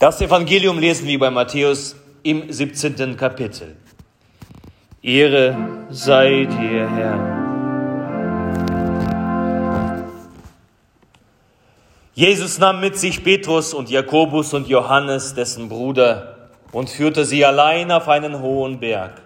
[0.00, 3.16] Das Evangelium lesen wir bei Matthäus im 17.
[3.16, 3.74] Kapitel.
[5.02, 5.56] Ehre
[5.90, 7.38] sei dir, Herr.
[12.14, 17.90] Jesus nahm mit sich Petrus und Jakobus und Johannes, dessen Bruder, und führte sie allein
[17.90, 19.20] auf einen hohen Berg.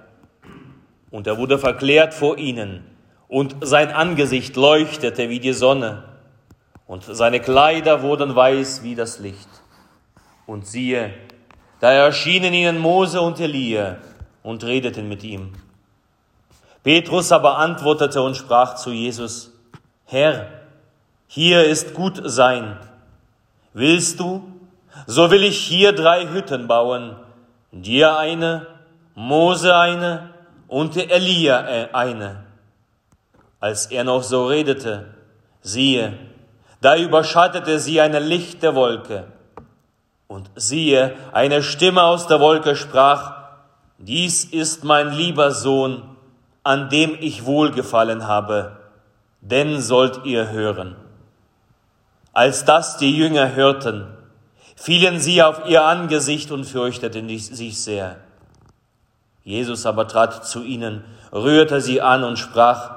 [1.11, 2.83] Und er wurde verklärt vor ihnen,
[3.29, 6.05] und sein Angesicht leuchtete wie die Sonne,
[6.87, 9.62] und seine Kleider wurden weiß wie das Licht.
[10.53, 11.15] Und siehe,
[11.81, 13.97] da erschienen ihnen Mose und Elia
[14.43, 15.55] und redeten mit ihm.
[16.83, 19.51] Petrus aber antwortete und sprach zu Jesus,
[20.05, 20.49] Herr,
[21.27, 22.77] hier ist gut sein.
[23.73, 24.43] Willst du,
[25.07, 27.17] so will ich hier drei Hütten bauen,
[27.71, 28.67] dir eine,
[29.15, 30.35] Mose eine
[30.69, 32.45] und Elia äh, eine.
[33.59, 35.15] Als er noch so redete,
[35.63, 36.13] siehe,
[36.83, 39.32] da überschattete sie eine lichte Wolke
[40.33, 43.35] und siehe, eine Stimme aus der Wolke sprach,
[43.99, 46.03] dies ist mein lieber Sohn,
[46.65, 48.79] an dem ich wohlgefallen habe,
[49.41, 50.97] den sollt ihr hören.
[52.33, 54.07] Als das die Jünger hörten,
[54.75, 58.17] fielen sie auf ihr Angesicht und fürchteten sich sehr.
[59.45, 62.93] Jesus aber trat zu ihnen, rührte sie an und sprach,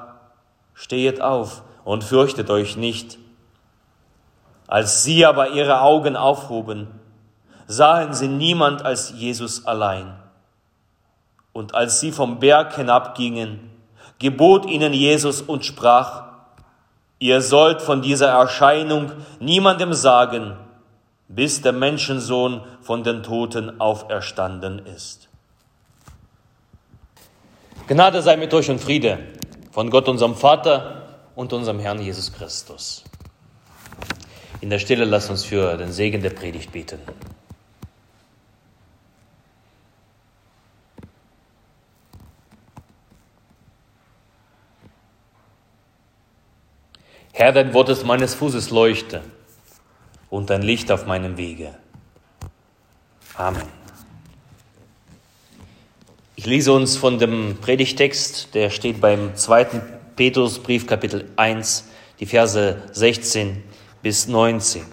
[0.72, 3.18] Stehet auf und fürchtet euch nicht.
[4.66, 6.88] Als sie aber ihre Augen aufhoben,
[7.66, 10.16] sahen sie niemand als Jesus allein.
[11.52, 13.70] Und als sie vom Berg hinabgingen,
[14.18, 16.24] gebot ihnen Jesus und sprach,
[17.18, 20.56] ihr sollt von dieser Erscheinung niemandem sagen,
[21.28, 25.28] bis der Menschensohn von den Toten auferstanden ist.
[27.88, 29.18] Gnade sei mit euch und Friede
[29.70, 31.02] von Gott, unserem Vater
[31.34, 33.04] und unserem Herrn Jesus Christus.
[34.60, 36.98] In der Stille lasst uns für den Segen der Predigt beten.
[47.38, 49.20] Herr, dein Wort ist meines Fußes Leuchte
[50.30, 51.74] und dein Licht auf meinem Wege.
[53.36, 53.68] Amen.
[56.34, 59.82] Ich lese uns von dem Predigtext, der steht beim zweiten
[60.16, 63.62] Petrusbrief, Kapitel 1, die Verse 16
[64.00, 64.86] bis 19.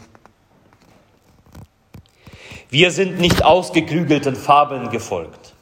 [2.70, 5.54] Wir sind nicht ausgeklügelten Fabeln gefolgt,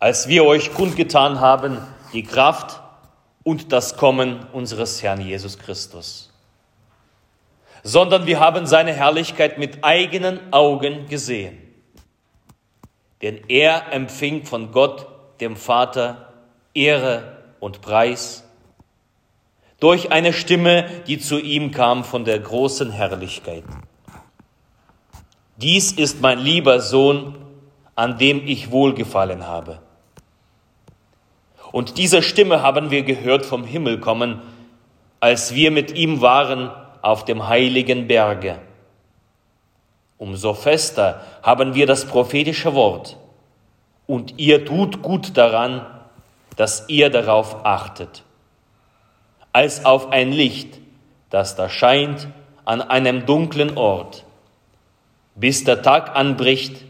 [0.00, 1.78] als wir euch kundgetan haben,
[2.12, 2.80] die Kraft,
[3.48, 6.30] und das Kommen unseres Herrn Jesus Christus,
[7.82, 11.56] sondern wir haben seine Herrlichkeit mit eigenen Augen gesehen.
[13.22, 15.06] Denn er empfing von Gott,
[15.40, 16.30] dem Vater,
[16.74, 18.44] Ehre und Preis
[19.80, 23.64] durch eine Stimme, die zu ihm kam von der großen Herrlichkeit.
[25.56, 27.34] Dies ist mein lieber Sohn,
[27.94, 29.87] an dem ich wohlgefallen habe.
[31.72, 34.40] Und diese Stimme haben wir gehört vom Himmel kommen,
[35.20, 36.70] als wir mit ihm waren
[37.02, 38.58] auf dem heiligen Berge.
[40.16, 43.16] Umso fester haben wir das prophetische Wort.
[44.06, 45.86] Und ihr tut gut daran,
[46.56, 48.24] dass ihr darauf achtet,
[49.52, 50.80] als auf ein Licht,
[51.30, 52.26] das da scheint
[52.64, 54.24] an einem dunklen Ort,
[55.34, 56.84] bis der Tag anbricht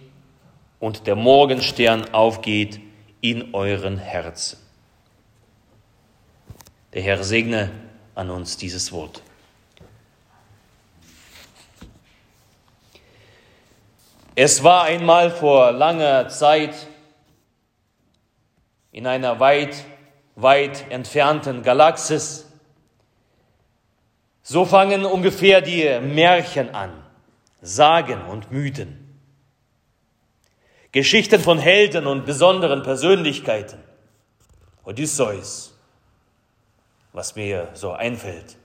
[0.80, 2.80] und der Morgenstern aufgeht
[3.20, 4.67] in euren Herzen.
[6.98, 7.70] Der Herr segne
[8.16, 9.22] an uns dieses Wort.
[14.34, 16.74] Es war einmal vor langer Zeit
[18.90, 19.84] in einer weit,
[20.34, 22.50] weit entfernten Galaxis.
[24.42, 26.90] So fangen ungefähr die Märchen an,
[27.62, 29.20] Sagen und Mythen.
[30.90, 33.78] Geschichten von Helden und besonderen Persönlichkeiten.
[34.82, 35.77] Odysseus,
[37.18, 38.56] was mir so einfällt.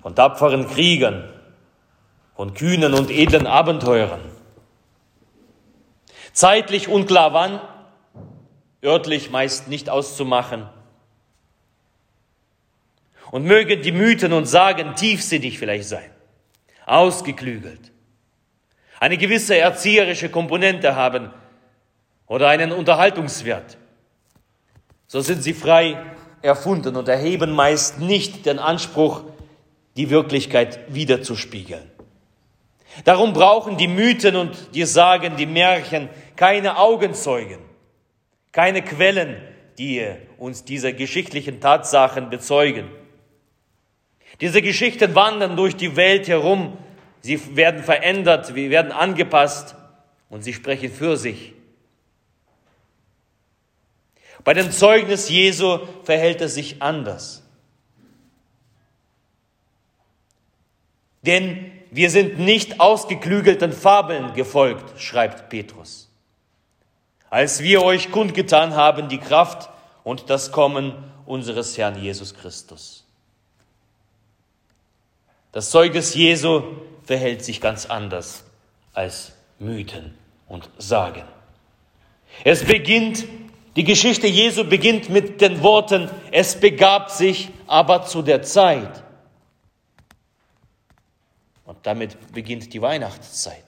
[0.00, 1.30] Von tapferen Kriegern,
[2.34, 4.22] von kühnen und edlen Abenteurern.
[6.32, 7.60] Zeitlich unklar wann,
[8.82, 10.70] örtlich meist nicht auszumachen.
[13.30, 16.10] Und mögen die Mythen und Sagen tiefsinnig vielleicht sein,
[16.86, 17.92] ausgeklügelt,
[19.00, 21.30] eine gewisse erzieherische Komponente haben
[22.26, 23.76] oder einen Unterhaltungswert.
[25.06, 26.02] So sind sie frei
[26.46, 29.24] erfunden und erheben meist nicht den Anspruch,
[29.96, 31.90] die Wirklichkeit wiederzuspiegeln.
[33.04, 37.58] Darum brauchen die Mythen und die Sagen, die Märchen keine Augenzeugen,
[38.52, 39.36] keine Quellen,
[39.78, 40.06] die
[40.38, 42.88] uns diese geschichtlichen Tatsachen bezeugen.
[44.40, 46.78] Diese Geschichten wandern durch die Welt herum,
[47.26, 49.74] Sie werden verändert, wir werden angepasst
[50.28, 51.54] und sie sprechen für sich.
[54.44, 57.42] Bei dem Zeugnis Jesu verhält es sich anders.
[61.22, 66.08] Denn wir sind nicht ausgeklügelten Fabeln gefolgt, schreibt Petrus.
[67.30, 69.68] Als wir euch kundgetan haben die Kraft
[70.04, 70.94] und das Kommen
[71.26, 73.04] unseres Herrn Jesus Christus.
[75.50, 76.62] Das Zeugnis Jesu
[77.02, 78.44] verhält sich ganz anders
[78.92, 80.14] als Mythen
[80.48, 81.24] und Sagen.
[82.44, 83.24] Es beginnt,
[83.76, 89.04] die Geschichte Jesu beginnt mit den Worten, es begab sich aber zu der Zeit.
[91.66, 93.64] Und damit beginnt die Weihnachtszeit.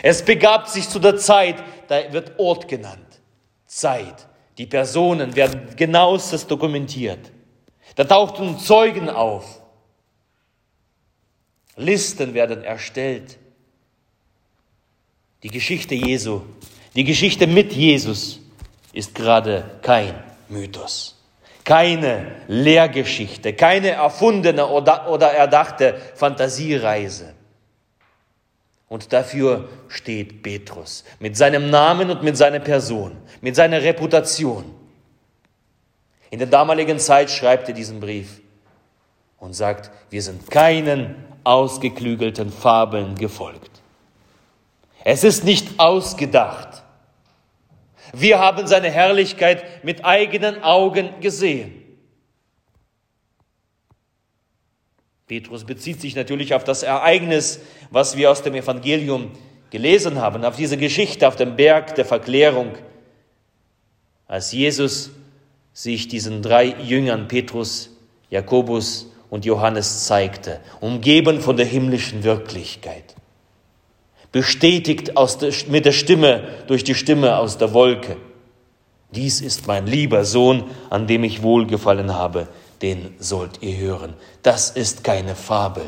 [0.00, 3.20] Es begab sich zu der Zeit, da wird Ort genannt,
[3.66, 4.28] Zeit.
[4.58, 7.32] Die Personen werden genauestens dokumentiert.
[7.96, 9.60] Da tauchten Zeugen auf.
[11.76, 13.38] Listen werden erstellt.
[15.42, 16.42] Die Geschichte Jesu,
[16.94, 18.40] die Geschichte mit Jesus
[18.92, 20.14] ist gerade kein
[20.48, 21.16] Mythos,
[21.64, 27.34] keine Lehrgeschichte, keine erfundene oder, oder erdachte Fantasiereise.
[28.88, 34.64] Und dafür steht Petrus mit seinem Namen und mit seiner Person, mit seiner Reputation.
[36.28, 38.42] In der damaligen Zeit schreibt er diesen Brief
[39.38, 43.70] und sagt, wir sind keinen ausgeklügelten Fabeln gefolgt.
[45.04, 46.81] Es ist nicht ausgedacht.
[48.12, 51.82] Wir haben seine Herrlichkeit mit eigenen Augen gesehen.
[55.26, 57.60] Petrus bezieht sich natürlich auf das Ereignis,
[57.90, 59.30] was wir aus dem Evangelium
[59.70, 62.72] gelesen haben, auf diese Geschichte auf dem Berg der Verklärung,
[64.26, 65.10] als Jesus
[65.72, 67.96] sich diesen drei Jüngern, Petrus,
[68.28, 73.14] Jakobus und Johannes zeigte, umgeben von der himmlischen Wirklichkeit.
[74.32, 78.16] Bestätigt der, mit der Stimme, durch die Stimme aus der Wolke.
[79.10, 82.48] Dies ist mein lieber Sohn, an dem ich wohlgefallen habe,
[82.80, 84.14] den sollt ihr hören.
[84.42, 85.84] Das ist keine Fabel.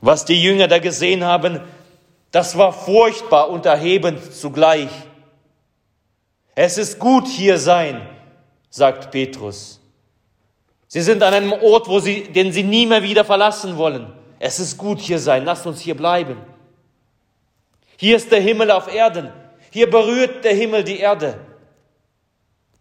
[0.00, 1.60] Was die Jünger da gesehen haben,
[2.30, 4.90] das war furchtbar und erhebend zugleich.
[6.54, 8.00] Es ist gut hier sein,
[8.70, 9.80] sagt Petrus.
[10.88, 14.12] Sie sind an einem Ort, wo sie, den sie nie mehr wieder verlassen wollen.
[14.38, 16.38] Es ist gut hier sein, lasst uns hier bleiben.
[17.96, 19.32] Hier ist der Himmel auf Erden.
[19.70, 21.40] Hier berührt der Himmel die Erde.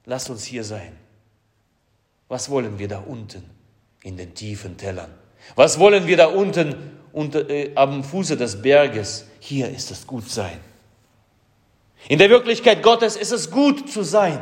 [0.06, 0.98] Lasst uns hier sein.
[2.28, 3.50] Was wollen wir da unten
[4.04, 5.14] in den tiefen Tellern?
[5.56, 9.26] Was wollen wir da unten unter, äh, am Fuße des Berges?
[9.40, 10.60] Hier ist es gut sein.
[12.08, 14.42] In der Wirklichkeit Gottes ist es gut zu sein.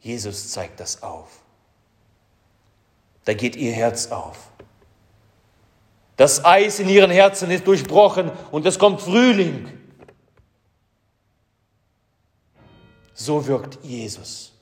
[0.00, 1.42] Jesus zeigt das auf.
[3.24, 4.50] Da geht ihr Herz auf.
[6.18, 9.72] Das Eis in ihren Herzen ist durchbrochen und es kommt Frühling.
[13.14, 14.52] So wirkt Jesus.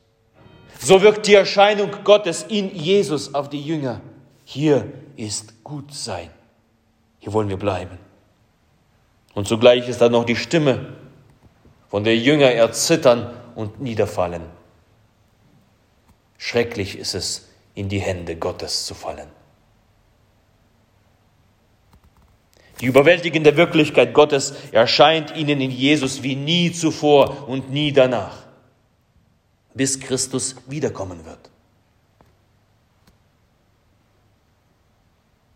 [0.79, 4.03] So wirkt die Erscheinung Gottes in Jesus auf die Jünger.
[4.44, 6.29] Hier ist gut sein.
[7.20, 7.99] Hier wollen wir bleiben.
[9.32, 10.94] Und zugleich ist da noch die Stimme,
[11.88, 14.43] von der Jünger erzittern und niederfallen.
[16.37, 19.35] Schrecklich ist es, in die Hände Gottes zu fallen.
[22.80, 28.44] Die überwältigende Wirklichkeit Gottes erscheint ihnen in Jesus wie nie zuvor und nie danach,
[29.74, 31.50] bis Christus wiederkommen wird.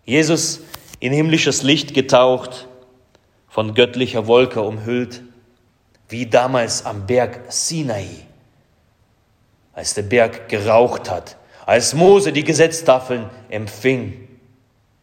[0.04, 0.60] Jesus
[0.98, 2.66] in himmlisches Licht getaucht,
[3.48, 5.22] von göttlicher Wolke umhüllt,
[6.08, 8.06] wie damals am Berg Sinai
[9.80, 14.28] als der Berg geraucht hat, als Mose die Gesetztafeln empfing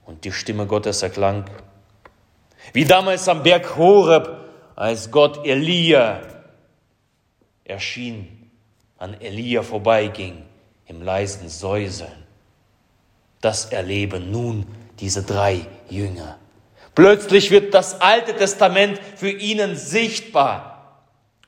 [0.05, 1.45] und die Stimme Gottes erklang.
[2.74, 4.29] Wie damals am Berg Horeb,
[4.75, 6.21] als Gott Elia
[7.63, 8.51] erschien,
[8.97, 10.43] an Elia vorbeiging
[10.86, 12.24] im leisen Säuseln.
[13.41, 14.65] Das erleben nun
[15.00, 16.38] diese drei Jünger.
[16.95, 20.77] Plötzlich wird das Alte Testament für ihnen sichtbar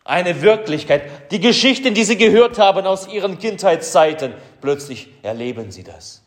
[0.04, 1.32] eine Wirklichkeit.
[1.32, 6.24] Die Geschichten, die sie gehört haben aus ihren Kindheitszeiten, plötzlich erleben sie das.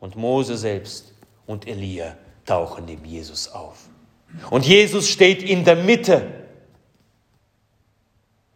[0.00, 1.12] Und Mose selbst
[1.48, 3.88] und Elia tauchen dem Jesus auf.
[4.50, 6.44] Und Jesus steht in der Mitte.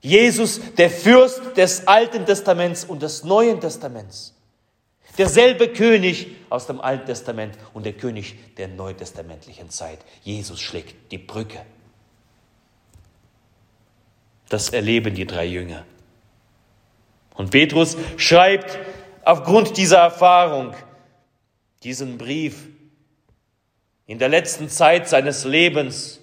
[0.00, 4.34] Jesus, der Fürst des Alten Testaments und des Neuen Testaments.
[5.16, 9.98] Derselbe König aus dem Alten Testament und der König der neutestamentlichen Zeit.
[10.22, 11.64] Jesus schlägt die Brücke.
[14.48, 15.84] Das erleben die drei Jünger.
[17.34, 18.78] Und Petrus schreibt
[19.24, 20.74] aufgrund dieser Erfahrung
[21.82, 22.68] diesen Brief
[24.12, 26.20] in der letzten Zeit seines Lebens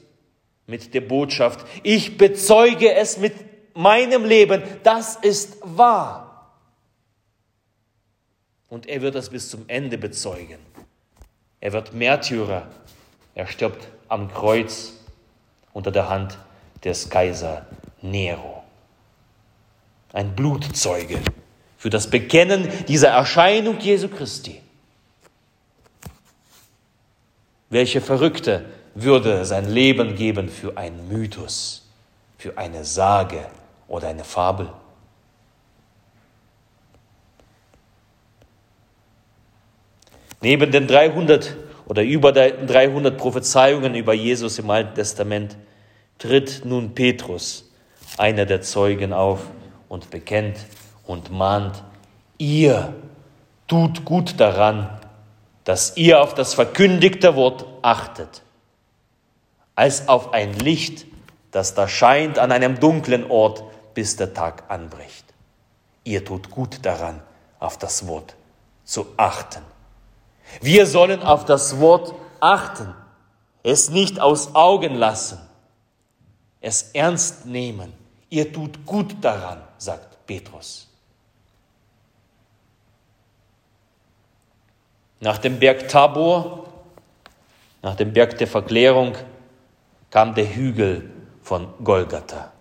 [0.67, 3.33] mit der Botschaft, ich bezeuge es mit
[3.75, 6.53] meinem Leben, das ist wahr.
[8.67, 10.59] Und er wird das bis zum Ende bezeugen.
[11.59, 12.67] Er wird Märtyrer.
[13.33, 14.93] Er stirbt am Kreuz
[15.73, 16.37] unter der Hand
[16.83, 17.65] des Kaiser
[18.03, 18.63] Nero.
[20.13, 21.19] Ein Blutzeuge
[21.75, 24.61] für das Bekennen dieser Erscheinung Jesu Christi.
[27.69, 31.87] Welche Verrückte würde sein Leben geben für einen Mythos,
[32.37, 33.45] für eine Sage
[33.87, 34.69] oder eine Fabel?
[40.41, 45.57] Neben den 300 oder über 300 Prophezeiungen über Jesus im Alten Testament
[46.17, 47.69] tritt nun Petrus,
[48.17, 49.41] einer der Zeugen, auf
[49.89, 50.57] und bekennt
[51.05, 51.83] und mahnt,
[52.37, 52.93] ihr
[53.67, 54.98] tut gut daran,
[55.63, 58.41] dass ihr auf das verkündigte Wort achtet,
[59.75, 61.05] als auf ein Licht,
[61.51, 63.63] das da scheint an einem dunklen Ort,
[63.93, 65.25] bis der Tag anbricht.
[66.03, 67.21] Ihr tut gut daran,
[67.59, 68.35] auf das Wort
[68.83, 69.63] zu achten.
[70.61, 72.93] Wir sollen auf das Wort achten,
[73.63, 75.39] es nicht aus Augen lassen,
[76.61, 77.93] es ernst nehmen.
[78.29, 80.88] Ihr tut gut daran, sagt Petrus.
[85.19, 86.67] Nach dem Berg Tabor,
[87.81, 89.15] nach dem Berg der Verklärung,
[90.11, 91.09] kam der Hügel
[91.41, 92.51] von Golgatha.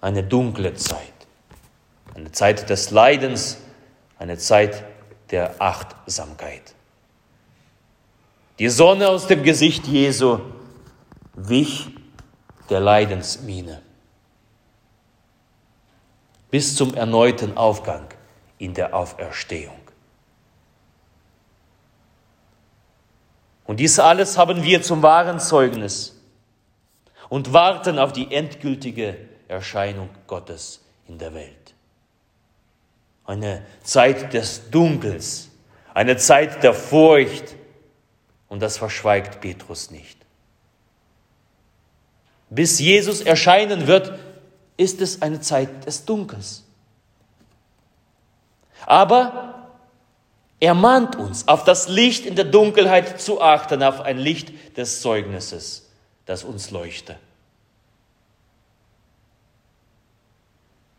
[0.00, 1.12] Eine dunkle Zeit,
[2.14, 3.58] eine Zeit des Leidens,
[4.18, 4.84] eine Zeit
[5.30, 6.74] der Achtsamkeit.
[8.58, 10.40] Die Sonne aus dem Gesicht Jesu
[11.34, 11.90] wich
[12.68, 13.80] der Leidensmine
[16.50, 18.06] bis zum erneuten Aufgang
[18.58, 19.78] in der Auferstehung.
[23.68, 26.18] Und dies alles haben wir zum wahren Zeugnis
[27.28, 29.14] und warten auf die endgültige
[29.46, 31.74] Erscheinung Gottes in der Welt.
[33.26, 35.50] Eine Zeit des Dunkels,
[35.92, 37.56] eine Zeit der Furcht,
[38.48, 40.16] und das verschweigt Petrus nicht.
[42.48, 44.18] Bis Jesus erscheinen wird,
[44.78, 46.64] ist es eine Zeit des Dunkels.
[48.86, 49.67] Aber
[50.60, 55.00] er mahnt uns, auf das Licht in der Dunkelheit zu achten, auf ein Licht des
[55.00, 55.90] Zeugnisses,
[56.26, 57.16] das uns leuchte.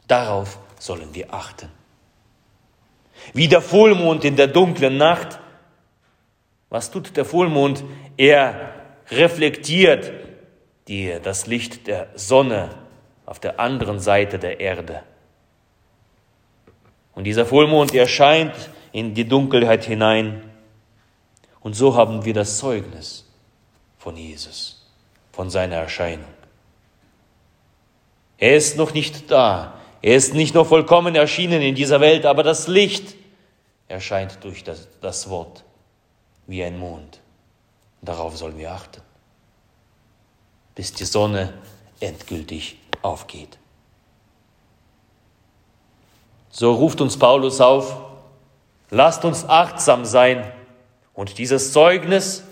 [0.08, 1.70] Darauf sollen wir achten.
[3.34, 5.40] Wie der Vollmond in der dunklen Nacht.
[6.70, 7.84] Was tut der Vollmond?
[8.18, 8.74] Er
[9.12, 10.12] reflektiert
[10.88, 12.70] die, das Licht der Sonne
[13.26, 15.04] auf der anderen Seite der Erde.
[17.14, 18.54] Und dieser Vollmond erscheint
[18.92, 20.44] in die Dunkelheit hinein.
[21.60, 23.26] Und so haben wir das Zeugnis
[23.98, 24.86] von Jesus,
[25.32, 26.34] von seiner Erscheinung.
[28.38, 29.80] Er ist noch nicht da.
[30.02, 33.16] Er ist nicht noch vollkommen erschienen in dieser Welt, aber das Licht
[33.90, 35.66] erscheint durch das, das Wort
[36.48, 37.20] wie ein Mond.
[38.02, 39.02] Darauf sollen wir achten,
[40.74, 41.54] bis die Sonne
[42.00, 43.58] endgültig aufgeht.
[46.50, 48.09] So ruft uns Paulus auf,
[48.90, 50.52] Lasst uns achtsam sein
[51.14, 52.44] und dieses Zeugnis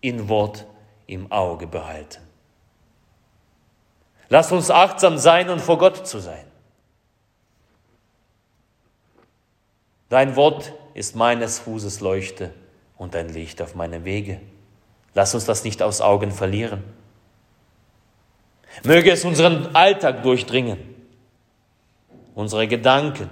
[0.00, 0.66] in Wort
[1.06, 2.20] im Auge behalten.
[4.28, 6.44] Lasst uns achtsam sein und vor Gott zu sein.
[10.08, 12.52] Dein Wort ist meines Fußes Leuchte
[12.98, 14.40] und ein Licht auf meinem Wege.
[15.14, 16.84] Lass uns das nicht aus Augen verlieren.
[18.84, 20.78] Möge es unseren Alltag durchdringen,
[22.34, 23.30] unsere Gedanken,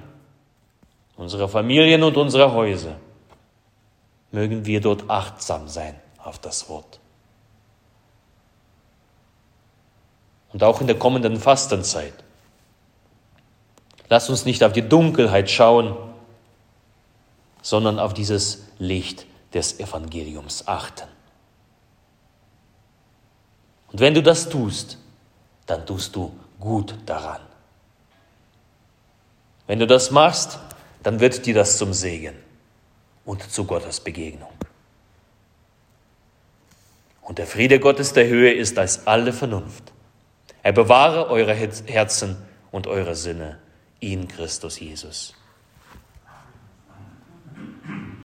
[1.20, 2.96] unsere Familien und unsere Häuser.
[4.32, 6.98] Mögen wir dort achtsam sein auf das Wort.
[10.52, 12.14] Und auch in der kommenden Fastenzeit.
[14.08, 15.94] Lass uns nicht auf die Dunkelheit schauen,
[17.60, 21.06] sondern auf dieses Licht des Evangeliums achten.
[23.92, 24.96] Und wenn du das tust,
[25.66, 27.40] dann tust du gut daran.
[29.66, 30.58] Wenn du das machst,
[31.02, 32.34] dann wird dir das zum Segen
[33.24, 34.52] und zu Gottes Begegnung.
[37.22, 39.92] Und der Friede Gottes der Höhe ist als alle Vernunft.
[40.62, 42.36] Er bewahre eure Herzen
[42.70, 43.58] und eure Sinne
[44.00, 45.34] in Christus Jesus.